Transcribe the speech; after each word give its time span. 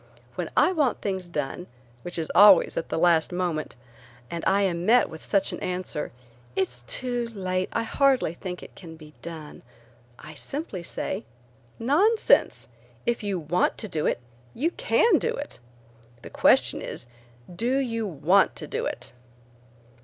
When 0.33 0.49
I 0.57 0.71
want 0.71 0.99
things 0.99 1.27
done, 1.27 1.67
which 2.01 2.17
is 2.17 2.31
always 2.33 2.75
at 2.75 2.89
the 2.89 2.97
last 2.97 3.31
moment, 3.31 3.75
and 4.31 4.43
I 4.47 4.63
am 4.63 4.83
met 4.83 5.11
with 5.11 5.23
such 5.23 5.51
an 5.53 5.59
answer: 5.59 6.11
"It's 6.55 6.81
too 6.87 7.27
late. 7.27 7.69
I 7.71 7.83
hardly 7.83 8.33
think 8.33 8.63
it 8.63 8.73
can 8.75 8.95
be 8.95 9.13
done;" 9.21 9.61
I 10.17 10.33
simply 10.33 10.81
say: 10.81 11.23
"Nonsense! 11.77 12.67
If 13.05 13.21
you 13.21 13.37
want 13.37 13.77
to 13.77 13.87
do 13.87 14.07
it, 14.07 14.19
you 14.55 14.71
can 14.71 15.19
do 15.19 15.33
it. 15.35 15.59
The 16.23 16.31
question 16.31 16.81
is, 16.81 17.05
do 17.55 17.77
you 17.77 18.07
want 18.07 18.55
to 18.55 18.65
do 18.65 18.87
it?" 18.87 19.13